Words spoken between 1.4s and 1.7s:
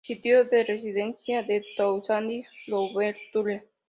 de